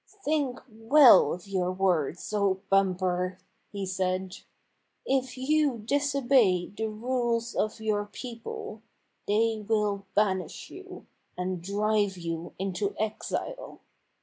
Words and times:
"Think 0.25 0.59
well 0.67 1.31
of 1.31 1.45
your 1.47 1.71
words, 1.71 2.33
O 2.33 2.59
Bumper!" 2.71 3.37
he 3.71 3.85
said." 3.85 4.37
If 5.05 5.37
you 5.37 5.77
disobey 5.85 6.73
the 6.75 6.89
rules 6.89 7.53
of 7.53 7.79
your 7.79 8.05
people, 8.07 8.81
they 9.27 9.59
will 9.61 10.07
banish 10.15 10.71
you, 10.71 11.05
and 11.37 11.61
drive 11.61 12.17
you 12.17 12.51
into 12.57 12.95
exile. 12.97 13.79